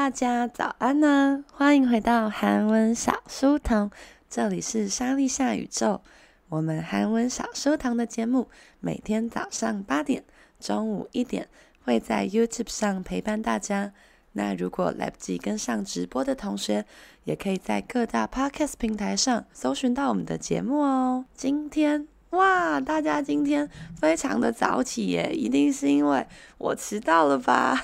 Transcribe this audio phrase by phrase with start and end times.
[0.00, 1.44] 大家，早安呢！
[1.52, 3.90] 欢迎回到韩文小书童，
[4.30, 6.00] 这里是莎莉夏宇宙。
[6.48, 8.48] 我们韩文小书童的节目
[8.80, 10.24] 每天早上八点、
[10.58, 11.48] 中午一点
[11.84, 13.92] 会在 YouTube 上陪伴大家。
[14.32, 16.86] 那如果来不及跟上直播的同学，
[17.24, 21.26] 也可以在各大 Podcast 平台上搜寻到我们的节目哦。
[21.34, 22.08] 今天。
[22.30, 23.68] 哇，大家今天
[24.00, 26.24] 非常的早起耶，一定是因为
[26.58, 27.76] 我迟到了吧？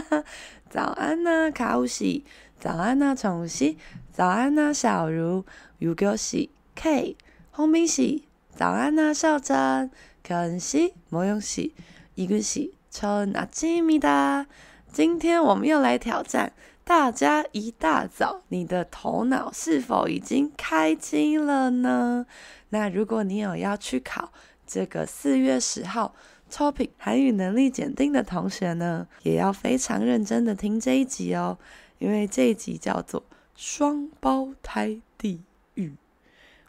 [0.74, 2.24] 早安呢，卡乌西，
[2.58, 3.78] 早安呢，宠西，
[4.12, 5.44] 早安呢，小茹，
[5.78, 7.16] 如果是 K，
[7.52, 9.88] 红明喜，早安呢，少珍，
[10.24, 11.76] 肯西，莫用西，
[12.16, 14.48] 一个西，超那吉米哒。
[14.92, 16.52] 今天我们又来挑战
[16.82, 22.26] 大家，一大早，你的头脑是否已经开机了呢？
[22.70, 24.32] 那如果你有要去考
[24.66, 26.16] 这个四月十号
[26.54, 31.58] Topic 韩语能力检定的同学呢，也要非常认真的听这一集哦，
[31.98, 33.24] 因为这一集叫做
[33.56, 35.42] 双胞胎地
[35.74, 35.96] 狱。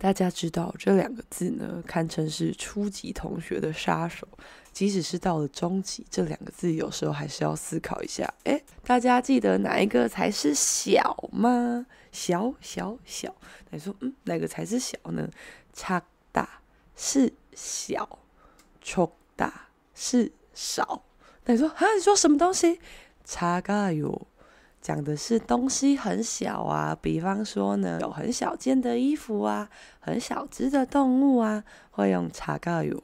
[0.00, 4.26] 大家知道这两个字呢，堪称是初级同学的杀手。
[4.72, 8.32] 即使是到了中级，这两个字有时候还是要思考一下。
[8.44, 11.86] 哎，大家记得哪一个才是小吗？
[12.10, 13.34] 小小小，
[13.70, 15.28] 你说，嗯，哪个才是小呢？
[15.72, 16.60] 差大
[16.96, 18.18] 是小，
[18.80, 21.04] 丑大是少。
[21.46, 22.80] 你说啊，你说什么东西？
[23.24, 24.26] 差够哟。
[24.83, 33.01] 讲的是东西很小啊，比方说呢，有很小件的衣服啊，很小只的动物啊，会用작아요。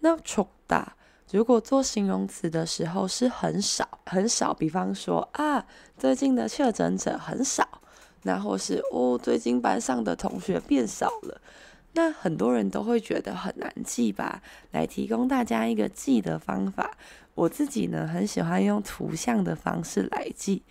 [0.00, 0.84] 那적다
[1.30, 5.66] 如果做形容词的时候是很少很少，比方说啊，
[5.98, 7.82] 最近的确诊者很少，
[8.22, 11.38] 那或是哦，最近班上的同学变少了，
[11.92, 14.40] 那很多人都会觉得很难记吧？
[14.70, 16.96] 来提供大家一个记的方法。
[17.34, 20.62] 我自己呢，很喜欢用图像的方式来记。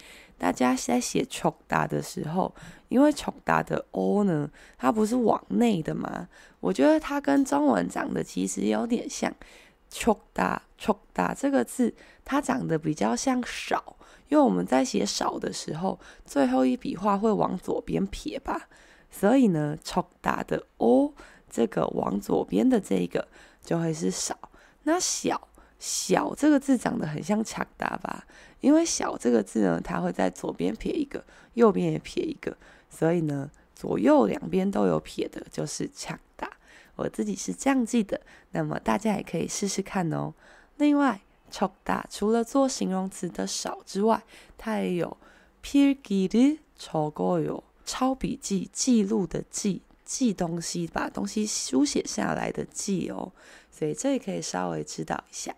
[0.42, 2.52] 大家在写“丑打”的时候，
[2.88, 6.26] 因为“丑打”的 “o” 呢，它不是往内的吗？
[6.58, 9.32] 我觉得它跟中文长得其实有点像。
[9.88, 11.94] “丑打”“丑打”这个字，
[12.24, 13.96] 它长得比较像“少”，
[14.28, 18.68] 因为我们在写“少”的时候，最后一笔画会往左边撇吧？
[19.12, 21.14] 所以呢，“丑打”的 “o”
[21.48, 23.28] 这个往左边的这一个
[23.62, 24.36] 就会是“少”
[24.82, 25.46] 那“小”。
[25.81, 28.25] 小这个字长得很像强大吧？
[28.61, 31.23] 因为小这个字呢，它会在左边撇一个，
[31.53, 32.57] 右边也撇一个，
[32.89, 36.49] 所以呢，左右两边都有撇的，就是强大。
[36.95, 38.19] 我自己是这样记的，
[38.51, 40.33] 那么大家也可以试试看哦。
[40.77, 41.21] 另外，
[41.51, 44.23] 强大除了做形容词的少之外，
[44.57, 45.15] 它也有
[45.63, 53.31] 필기를적어요，抄笔记、记录的记，记东西，把东西书写下来的记哦。
[53.71, 55.55] 所以这里可以稍微知道一下。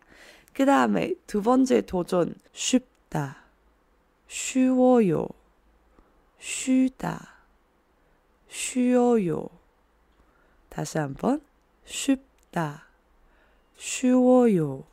[0.53, 3.43] 그 다음에 두 번째 도전 쉽다
[4.27, 5.27] 쉬워요
[6.39, 7.35] 쉬다
[8.47, 9.49] 쉬어요
[10.69, 11.41] 다시 한번
[11.85, 12.85] 쉽다
[13.77, 14.83] 쉬워요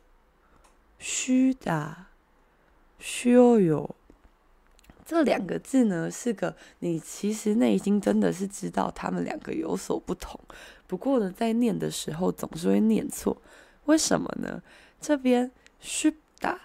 [0.99, 2.07] 쉬다
[2.99, 3.87] 쉬어요
[5.05, 10.37] 这两个字呢，是个你其实内心真的是知道他们两个有所不同，
[10.85, 13.41] 不过呢，在念的时候总是会念错，
[13.85, 14.61] 为什么呢？
[15.02, 15.50] 这边
[15.80, 16.58] 虚打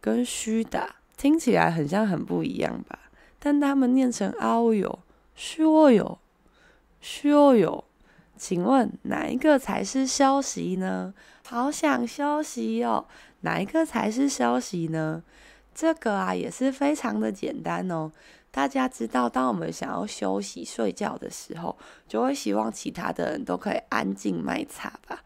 [0.00, 2.98] 跟虚打听起来很像很不一样吧？
[3.38, 4.98] 但他们念成凹有
[5.34, 6.18] 虚哦有
[7.00, 7.84] 虚哦有，
[8.36, 11.12] 请问哪一个才是休息呢？
[11.46, 13.06] 好想休息哦，
[13.42, 15.22] 哪一个才是休息呢？
[15.74, 18.10] 这个啊也是非常的简单哦。
[18.50, 25.22] 大家知道，当我们想要休息睡觉的时候，就会希望其他的人都可以安静卖茶吧。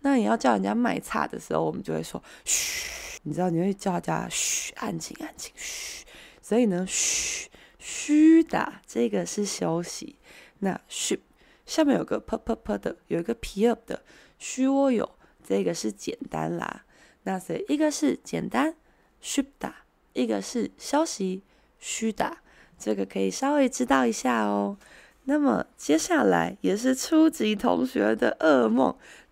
[0.00, 6.06] 那你要叫人家卖茶的时候，我们就会说“嘘”，你知道你会叫人家“嘘”，安静安静“嘘”。
[6.40, 10.16] 所以呢，“嘘嘘打”这个是消息。
[10.60, 11.20] 那“嘘”
[11.66, 14.02] 下面有个“啪啪啪”的，有一个“皮儿”的
[14.38, 15.08] “嘘”，我有
[15.46, 16.84] 这个是简单啦。
[17.24, 18.74] 那所以一个是简单
[19.20, 21.42] “嘘打”，一个是消息
[21.78, 22.42] “嘘打”，
[22.78, 24.78] 这个可以稍微知道一下哦。
[25.24, 28.96] 那么接下来也是初级同学的噩梦。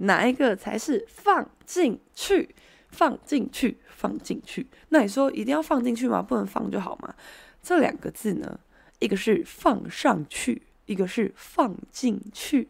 [0.00, 2.54] 哪一个才是放进去？
[2.88, 3.78] 放进去？
[3.88, 4.66] 放进去？
[4.88, 6.22] 那你说一定要放进去吗？
[6.22, 7.14] 不能放就好吗？
[7.62, 8.58] 这两个字呢，
[8.98, 12.68] 一个是放上去，一个是放进去。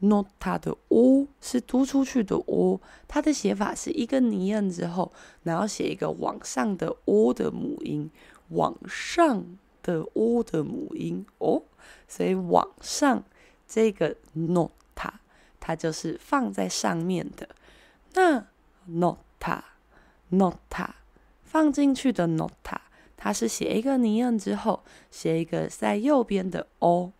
[0.00, 8.10] nota 的 o 是凸出去的 o，它的写法是一个泥印之后，然后写一个往上的 o 的母音，
[8.50, 9.44] 往上
[9.82, 11.62] 的 o 的母音哦。
[12.06, 13.22] 所以往上
[13.66, 15.10] 这个 nota，
[15.58, 17.48] 它就是放在上面的。
[18.14, 18.46] 那
[18.88, 19.60] nota
[20.30, 20.90] nota
[21.42, 22.78] 放进去的 nota。
[23.24, 27.10] 它是写一个尼恩之后，写一个在右边的 o。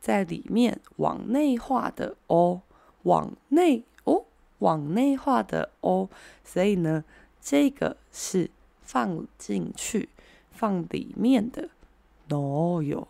[0.00, 2.60] 在里面往内画的 “o”，，
[3.04, 4.24] 往内哦，
[4.58, 6.08] 往内画的 “o”，，
[6.42, 7.04] 所以呢，
[7.40, 8.50] 这个是
[8.82, 10.08] 放进去、
[10.50, 11.68] 放里面的
[12.30, 13.06] 哦哟，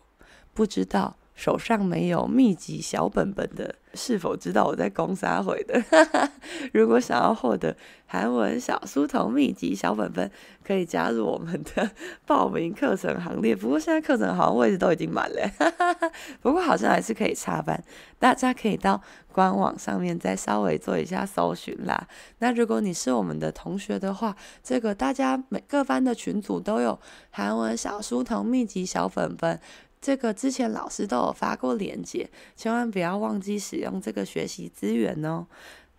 [0.53, 1.15] 不知道。
[1.37, 5.81] 手上没有秘籍小本本的，是否知道我在讲啥话的？
[6.73, 10.31] 如果想要获得韩文小书童秘籍小本本，
[10.65, 11.91] 可以加入我们的
[12.25, 13.55] 报名课程行列。
[13.55, 15.51] 不过现在课程好像位置都已经满了，
[16.41, 17.81] 不过好像还是可以插班。
[18.17, 18.99] 大家可以到
[19.31, 22.07] 官网上面再稍微做一下搜寻啦。
[22.39, 26.99] 那如果你是我们的同学的话，这个大家每个班的群组都有
[27.29, 29.59] 韩文小书童秘籍小本本。
[29.99, 35.47] 这个之前老师都有发过链接，千万不要忘记使用这个学习资源哦。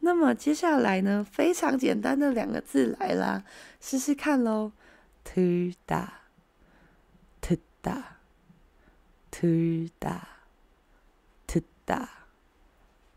[0.00, 3.45] 那么接下来呢，非常简单的两个字来啦，
[3.81, 4.73] 试试看喽。
[5.25, 6.21] to 大
[7.43, 8.17] ，to 大
[9.31, 10.29] ，to 大
[11.47, 12.09] ，to 大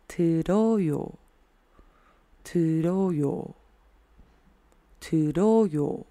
[0.08, 0.24] ，to
[0.80, 1.14] 요
[2.44, 3.54] ，to 요
[5.00, 5.16] ，to
[5.68, 6.06] 요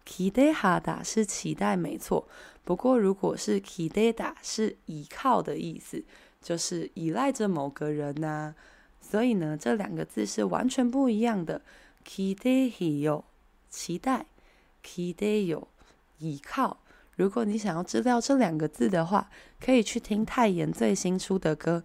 [0.05, 2.27] 기대하다是期待没错，
[2.63, 6.03] 不过如果是기대다是依靠的意思，
[6.41, 8.55] 就是依赖着某个人呐、啊。
[9.01, 11.61] 所以呢，这两个字是完全不一样的。
[12.05, 13.23] 기대해요，
[13.69, 14.25] 期待；
[14.83, 15.67] 기대요，
[16.19, 16.77] 依靠。
[17.15, 21.83] 如果你想要知道这两个字的话，可以去听泰妍最新出的歌《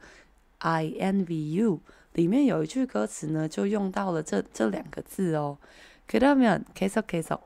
[0.59, 1.81] I Envy You》，
[2.13, 5.59] 里面有一句歌词呢，就用到了这这两个字哦。
[6.09, 7.41] 그러면계속계속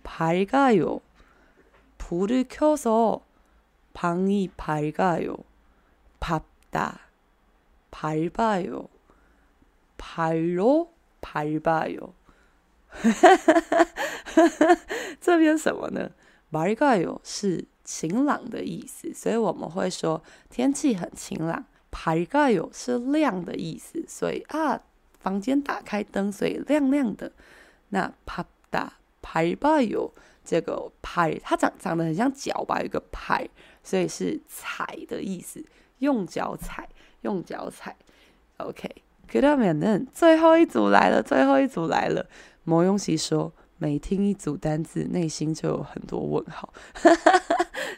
[0.04, 1.02] 밝아요.
[1.98, 3.22] 불을 켜서
[3.94, 5.36] 방이 밝아요.
[6.20, 7.00] 밟다,
[7.92, 8.88] 밟아요.
[9.98, 12.14] 발로 밟아요.
[15.20, 16.10] 这边什么呢?
[16.50, 21.66] 맑아요 是晴朗的意思,所以我们会说天气很晴朗.
[21.92, 24.80] 밝아요 是亮的意思,所以啊,
[25.20, 27.32] 房间打开灯,所以亮亮的.
[27.90, 30.12] 那 밟다 排吧有
[30.44, 33.48] 这个排，它长长得很像脚吧，有个排，
[33.84, 35.64] 所以是踩的意思，
[36.00, 36.88] 用脚踩，
[37.22, 37.96] 用脚踩。
[38.58, 42.26] OK，그러면은最后一组来了，最后一组来了。
[42.64, 46.74] 모용 씨说 每听一组单字，内心就有很多问号。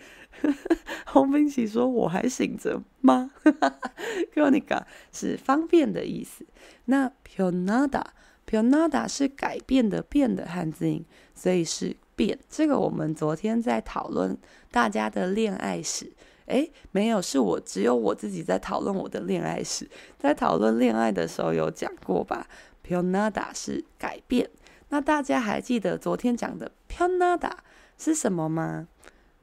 [1.06, 3.30] 洪冰奇说：“我还醒着吗？
[4.34, 6.46] ”“Pionica” 是方便的意思。
[6.84, 11.04] 那 “Pionada”“Pionada” 是改变的“变”的汉字音，
[11.34, 12.38] 所以是变。
[12.48, 14.36] 这个我们昨天在讨论
[14.70, 16.12] 大家的恋爱史，
[16.46, 19.88] 哎，没有，是我只有我自己在讨论我的恋爱史。
[20.18, 22.46] 在讨论恋爱的时候有讲过吧
[22.86, 24.50] ？“Pionada” 是改变。
[24.90, 27.52] 那大家还记得昨天讲的 “Pionada”
[27.96, 28.88] 是什么吗？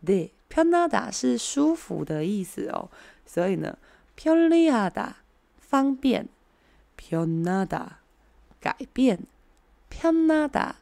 [0.05, 0.34] 对。
[0.52, 2.88] 편하다是舒服的意思哦。
[3.26, 3.76] 所以呢，
[4.16, 5.12] 편리하다
[5.60, 6.28] 方便，
[6.98, 7.86] 편하다
[8.60, 9.20] 改变，
[9.90, 10.72] 편하다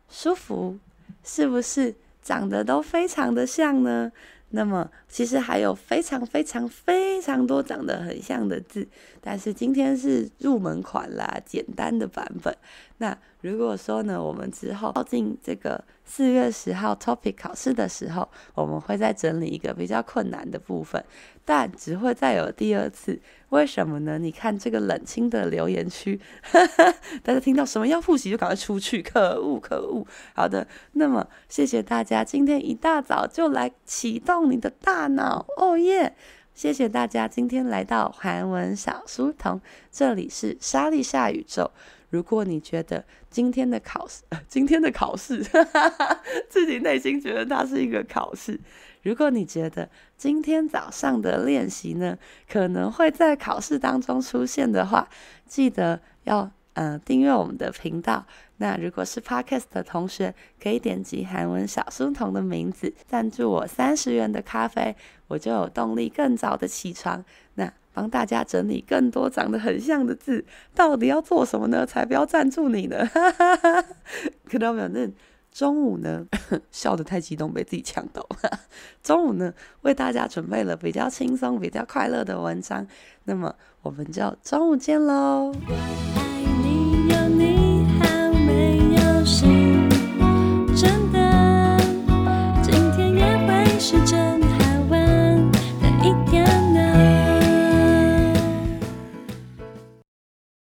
[0.09, 0.79] 舒服，
[1.23, 4.11] 是不是长得都非常的像呢？
[4.51, 8.87] 那么其实还有非常非常非常多长得很像的字，
[9.21, 12.57] 但是今天是入门款啦，简单的版本。
[12.97, 21.04] 那 如果说呢，我们之后靠近这个四月十号 topic 考试的时候，我们会再整理一个比较困难的部分，
[21.44, 23.20] 但只会再有第二次。
[23.50, 24.18] 为什么呢？
[24.18, 26.18] 你看这个冷清的留言区，
[27.22, 30.06] 大家听到什么要复习就赶快出去，可恶可恶！
[30.34, 36.16] 好的，那么谢谢大家，今天一大早就来启动你的大脑，哦耶！
[36.54, 41.72] 谢谢大家今天来到韩文小书童，这里是莎莉夏宇宙。
[42.14, 45.44] 如果你觉得今天的考试， 今天的考试，
[46.48, 48.60] 自己内心觉得它是一个考试。
[49.02, 52.16] 如果你觉得今天早上的练习呢，
[52.48, 55.08] 可能会在考试当中出现的话，
[55.44, 56.42] 记得要
[56.74, 58.24] 嗯、呃、订阅我们的频道。
[58.58, 64.94] 那如果是 Podcast 的同学，可以点击韩文小书童的名字，赞助我三十元的咖啡，
[65.26, 67.24] 我就有动力更早的起床。
[67.54, 71.86] 那帮大家整理更多长得很像的字，到底要做什么呢？
[71.86, 73.06] 才不要赞助你呢？
[73.06, 73.84] 哈哈哈。
[74.50, 74.88] 可到没有？
[74.88, 75.08] 那
[75.52, 76.26] 中午呢，
[76.72, 78.28] 笑得太激动被自己呛到。
[79.04, 82.84] 中午呢，为大家准备了比较轻松、比较快乐的文章。
[83.22, 85.52] 那么我们就中午见喽。
[85.68, 86.22] 爱
[86.60, 87.63] 你有你